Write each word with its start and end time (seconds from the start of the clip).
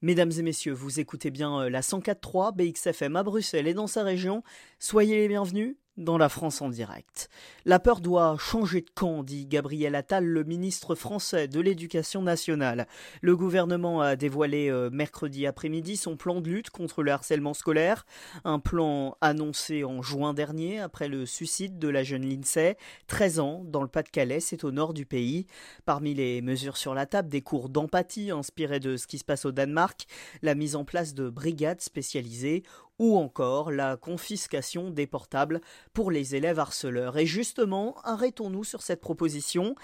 Mesdames 0.00 0.30
et 0.38 0.42
messieurs, 0.42 0.72
vous 0.72 1.00
écoutez 1.00 1.32
bien 1.32 1.62
euh, 1.62 1.70
la 1.70 1.80
104.3 1.80 2.54
BXFM 2.54 3.16
à 3.16 3.24
Bruxelles 3.24 3.66
et 3.66 3.74
dans 3.74 3.88
sa 3.88 4.04
région. 4.04 4.44
Soyez 4.78 5.16
les 5.16 5.26
bienvenus 5.26 5.74
dans 5.98 6.16
la 6.16 6.28
France 6.28 6.62
en 6.62 6.68
direct. 6.68 7.28
La 7.66 7.78
peur 7.78 8.00
doit 8.00 8.36
changer 8.38 8.80
de 8.80 8.90
camp, 8.94 9.22
dit 9.22 9.46
Gabriel 9.46 9.94
Attal, 9.94 10.24
le 10.24 10.44
ministre 10.44 10.94
français 10.94 11.48
de 11.48 11.60
l'Éducation 11.60 12.22
nationale. 12.22 12.86
Le 13.20 13.36
gouvernement 13.36 14.00
a 14.00 14.16
dévoilé 14.16 14.70
euh, 14.70 14.88
mercredi 14.90 15.46
après-midi 15.46 15.96
son 15.96 16.16
plan 16.16 16.40
de 16.40 16.48
lutte 16.48 16.70
contre 16.70 17.02
le 17.02 17.10
harcèlement 17.10 17.52
scolaire, 17.52 18.06
un 18.44 18.60
plan 18.60 19.16
annoncé 19.20 19.84
en 19.84 20.00
juin 20.00 20.34
dernier 20.34 20.80
après 20.80 21.08
le 21.08 21.26
suicide 21.26 21.78
de 21.78 21.88
la 21.88 22.04
jeune 22.04 22.26
Lindsay, 22.26 22.76
13 23.08 23.40
ans, 23.40 23.62
dans 23.66 23.82
le 23.82 23.88
Pas-de-Calais, 23.88 24.40
c'est 24.40 24.64
au 24.64 24.70
nord 24.70 24.94
du 24.94 25.04
pays. 25.04 25.46
Parmi 25.84 26.14
les 26.14 26.40
mesures 26.42 26.76
sur 26.76 26.94
la 26.94 27.06
table, 27.06 27.28
des 27.28 27.42
cours 27.42 27.68
d'empathie 27.68 28.30
inspirés 28.30 28.80
de 28.80 28.96
ce 28.96 29.06
qui 29.06 29.18
se 29.18 29.24
passe 29.24 29.44
au 29.44 29.52
Danemark, 29.52 30.06
la 30.42 30.54
mise 30.54 30.76
en 30.76 30.84
place 30.84 31.14
de 31.14 31.28
brigades 31.28 31.80
spécialisées 31.80 32.62
ou 32.98 33.16
encore 33.16 33.70
la 33.70 33.96
confiscation 33.96 34.90
des 34.90 35.06
portables 35.06 35.60
pour 35.92 36.10
les 36.10 36.34
élèves 36.34 36.58
harceleurs. 36.58 37.18
Et 37.18 37.26
justement, 37.26 37.96
arrêtons-nous 38.04 38.64
sur 38.64 38.82
cette 38.82 39.00
proposition. 39.00 39.74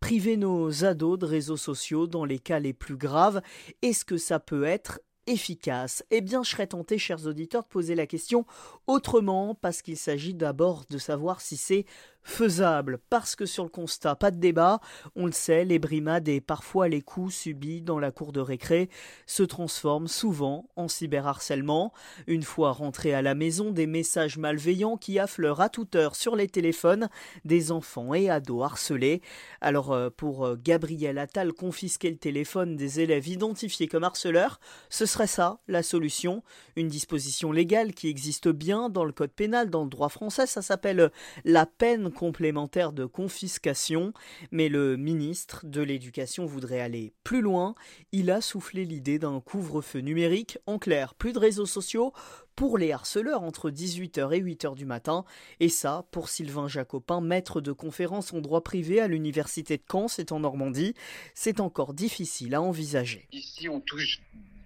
Priver 0.00 0.36
nos 0.36 0.84
ados 0.84 1.18
de 1.18 1.26
réseaux 1.26 1.56
sociaux 1.58 2.06
dans 2.06 2.24
les 2.24 2.38
cas 2.38 2.58
les 2.58 2.72
plus 2.72 2.96
graves, 2.96 3.42
est-ce 3.82 4.04
que 4.04 4.16
ça 4.16 4.40
peut 4.40 4.64
être 4.64 5.00
efficace 5.26 6.04
Eh 6.10 6.20
bien, 6.20 6.42
je 6.42 6.50
serais 6.50 6.66
tenté, 6.66 6.98
chers 6.98 7.26
auditeurs, 7.26 7.62
de 7.62 7.68
poser 7.68 7.94
la 7.94 8.06
question 8.06 8.44
autrement, 8.86 9.54
parce 9.54 9.82
qu'il 9.82 9.96
s'agit 9.96 10.34
d'abord 10.34 10.84
de 10.90 10.98
savoir 10.98 11.40
si 11.40 11.56
c'est 11.56 11.86
faisable 12.22 12.98
parce 13.08 13.34
que 13.34 13.46
sur 13.46 13.64
le 13.64 13.70
constat, 13.70 14.14
pas 14.14 14.30
de 14.30 14.38
débat, 14.38 14.80
on 15.16 15.26
le 15.26 15.32
sait, 15.32 15.64
les 15.64 15.78
brimades 15.78 16.28
et 16.28 16.40
parfois 16.40 16.88
les 16.88 17.00
coups 17.00 17.34
subis 17.34 17.82
dans 17.82 17.98
la 17.98 18.10
cour 18.10 18.32
de 18.32 18.40
récré 18.40 18.88
se 19.26 19.42
transforment 19.42 20.08
souvent 20.08 20.68
en 20.76 20.88
cyberharcèlement. 20.88 21.92
Une 22.26 22.42
fois 22.42 22.72
rentrés 22.72 23.14
à 23.14 23.22
la 23.22 23.34
maison, 23.34 23.70
des 23.70 23.86
messages 23.86 24.38
malveillants 24.38 24.96
qui 24.96 25.18
affleurent 25.18 25.60
à 25.60 25.68
toute 25.68 25.96
heure 25.96 26.14
sur 26.14 26.36
les 26.36 26.48
téléphones 26.48 27.08
des 27.44 27.72
enfants 27.72 28.14
et 28.14 28.30
ados 28.30 28.64
harcelés. 28.64 29.22
Alors 29.60 29.92
euh, 29.92 30.10
pour 30.10 30.44
euh, 30.44 30.56
Gabriel 30.62 31.18
Attal, 31.18 31.52
confisquer 31.52 32.10
le 32.10 32.16
téléphone 32.16 32.76
des 32.76 33.00
élèves 33.00 33.28
identifiés 33.28 33.88
comme 33.88 34.04
harceleurs, 34.04 34.60
ce 34.88 35.06
serait 35.10 35.26
ça 35.26 35.58
la 35.68 35.82
solution, 35.82 36.42
une 36.76 36.88
disposition 36.88 37.52
légale 37.52 37.92
qui 37.92 38.08
existe 38.08 38.48
bien 38.48 38.88
dans 38.88 39.04
le 39.04 39.12
code 39.12 39.32
pénal, 39.32 39.68
dans 39.68 39.84
le 39.84 39.90
droit 39.90 40.08
français, 40.08 40.46
ça 40.46 40.62
s'appelle 40.62 41.10
la 41.44 41.66
peine 41.66 42.10
complémentaire 42.10 42.92
de 42.92 43.04
confiscation, 43.04 44.12
mais 44.50 44.68
le 44.68 44.96
ministre 44.96 45.66
de 45.66 45.82
l'Éducation 45.82 46.46
voudrait 46.46 46.80
aller 46.80 47.12
plus 47.24 47.40
loin. 47.40 47.74
Il 48.12 48.30
a 48.30 48.40
soufflé 48.40 48.84
l'idée 48.84 49.18
d'un 49.18 49.40
couvre-feu 49.40 50.00
numérique. 50.00 50.58
En 50.66 50.78
clair, 50.78 51.14
plus 51.14 51.32
de 51.32 51.38
réseaux 51.38 51.66
sociaux 51.66 52.12
pour 52.56 52.78
les 52.78 52.92
harceleurs 52.92 53.42
entre 53.42 53.70
18h 53.70 54.34
et 54.34 54.42
8h 54.42 54.74
du 54.74 54.86
matin. 54.86 55.24
Et 55.60 55.68
ça, 55.68 56.04
pour 56.10 56.28
Sylvain 56.28 56.68
Jacopin, 56.68 57.20
maître 57.20 57.60
de 57.60 57.72
conférence 57.72 58.32
en 58.32 58.40
droit 58.40 58.62
privé 58.62 59.00
à 59.00 59.08
l'université 59.08 59.76
de 59.76 59.82
Caen, 59.90 60.08
c'est 60.08 60.32
en 60.32 60.40
Normandie, 60.40 60.94
c'est 61.34 61.60
encore 61.60 61.94
difficile 61.94 62.54
à 62.54 62.62
envisager. 62.62 63.28
Ici, 63.32 63.68
on 63.68 63.80
touche 63.80 64.20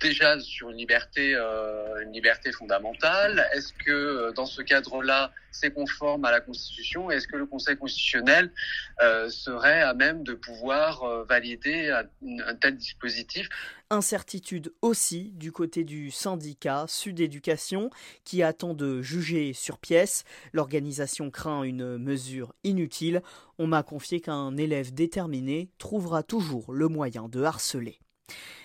déjà 0.05 0.39
sur 0.41 0.71
une 0.71 0.77
liberté, 0.77 1.35
euh, 1.35 2.03
une 2.03 2.13
liberté 2.13 2.53
fondamentale. 2.53 3.47
Est-ce 3.55 3.73
que 3.73 3.91
euh, 3.91 4.33
dans 4.33 4.45
ce 4.45 4.61
cadre-là, 4.61 5.33
c'est 5.51 5.73
conforme 5.73 6.25
à 6.27 6.31
la 6.31 6.41
Constitution? 6.41 7.11
Est-ce 7.11 7.27
que 7.27 7.37
le 7.37 7.47
Conseil 7.47 7.77
constitutionnel 7.77 8.51
euh, 9.03 9.31
serait 9.31 9.81
à 9.81 9.95
même 9.95 10.23
de 10.23 10.35
pouvoir 10.35 11.25
valider 11.25 11.91
un, 11.91 12.55
tel 12.57 12.77
dispositif? 12.77 13.49
Incertitude 13.91 14.73
aussi 14.83 15.31
du 15.35 15.53
côté 15.53 15.85
du 15.85 16.11
syndicat 16.11 16.85
Sud 16.89 17.21
Éducation 17.21 17.74
qui 18.25 18.43
attend 18.43 18.75
de 18.75 19.03
juger 19.03 19.53
sur 19.53 19.79
pièce. 19.79 20.25
L'organisation 20.53 21.31
craint 21.31 21.63
une 21.63 21.99
mesure 21.99 22.55
inutile. 22.65 23.23
On 23.59 23.67
m'a 23.67 23.83
confié 23.83 24.21
qu'un 24.21 24.57
élève 24.57 24.93
déterminé 24.95 25.71
trouvera 25.79 26.23
toujours 26.23 26.73
le 26.73 26.89
moyen 26.89 27.29
de 27.29 27.43
harceler. 27.43 27.99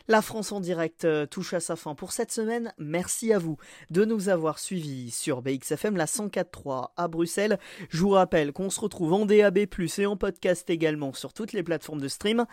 La 0.07 0.23
France 0.23 0.51
en 0.51 0.59
direct 0.59 1.05
euh, 1.05 1.27
touche 1.27 1.53
à 1.53 1.59
sa 1.59 1.75
fin 1.75 1.93
pour 1.93 2.13
cette 2.13 2.31
semaine. 2.31 2.73
Merci 2.79 3.31
à 3.31 3.37
vous 3.37 3.57
de 3.91 4.05
nous 4.05 4.29
avoir 4.29 4.57
suivis 4.57 5.11
sur 5.11 5.43
BXFM 5.43 5.95
la 5.95 6.05
104.3 6.05 6.89
à 6.97 7.07
Bruxelles. 7.07 7.59
Je 7.89 8.01
vous 8.01 8.09
rappelle 8.09 8.51
qu'on 8.51 8.71
se 8.71 8.79
retrouve 8.79 9.13
en 9.13 9.27
DAB+, 9.27 9.59
et 9.59 10.05
en 10.07 10.17
podcast 10.17 10.67
également 10.71 11.13
sur 11.13 11.31
toutes 11.31 11.53
les 11.53 11.61
plateformes 11.61 12.01
de 12.01 12.07
stream. 12.07 12.47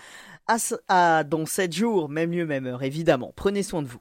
À, 0.88 1.24
dans 1.24 1.46
7 1.46 1.72
jours, 1.72 2.10
même 2.10 2.32
lieu, 2.32 2.44
même 2.44 2.66
heure, 2.66 2.82
évidemment. 2.82 3.32
Prenez 3.34 3.62
soin 3.62 3.80
de 3.80 3.88
vous. 3.88 4.00